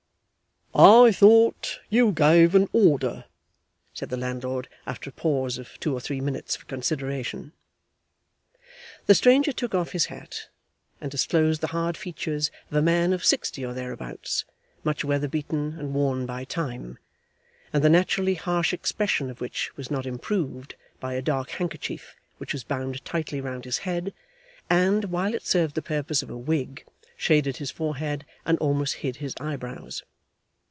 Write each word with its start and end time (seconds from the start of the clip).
'I 0.73 1.11
thought 1.11 1.81
you 1.89 2.13
gave 2.13 2.55
an 2.55 2.69
order,' 2.71 3.25
said 3.93 4.07
the 4.09 4.15
landlord, 4.15 4.69
after 4.87 5.09
a 5.09 5.13
pause 5.13 5.57
of 5.57 5.77
two 5.81 5.93
or 5.93 5.99
three 5.99 6.21
minutes 6.21 6.55
for 6.55 6.63
consideration. 6.63 7.51
The 9.05 9.13
stranger 9.13 9.51
took 9.51 9.75
off 9.75 9.91
his 9.91 10.05
hat, 10.05 10.47
and 11.01 11.11
disclosed 11.11 11.59
the 11.59 11.67
hard 11.67 11.97
features 11.97 12.51
of 12.69 12.77
a 12.77 12.81
man 12.81 13.11
of 13.11 13.25
sixty 13.25 13.65
or 13.65 13.73
thereabouts, 13.73 14.45
much 14.85 15.03
weatherbeaten 15.03 15.77
and 15.77 15.93
worn 15.93 16.25
by 16.25 16.45
time, 16.45 16.99
and 17.73 17.83
the 17.83 17.89
naturally 17.89 18.35
harsh 18.35 18.71
expression 18.73 19.29
of 19.29 19.41
which 19.41 19.75
was 19.75 19.91
not 19.91 20.05
improved 20.05 20.75
by 21.01 21.15
a 21.15 21.21
dark 21.21 21.49
handkerchief 21.49 22.15
which 22.37 22.53
was 22.53 22.63
bound 22.63 23.03
tightly 23.03 23.41
round 23.41 23.65
his 23.65 23.79
head, 23.79 24.13
and, 24.69 25.03
while 25.05 25.33
it 25.35 25.45
served 25.45 25.75
the 25.75 25.81
purpose 25.81 26.23
of 26.23 26.29
a 26.29 26.37
wig, 26.37 26.85
shaded 27.17 27.57
his 27.57 27.71
forehead, 27.71 28.25
and 28.45 28.57
almost 28.59 28.93
hid 29.03 29.17
his 29.17 29.33
eyebrows. 29.41 30.03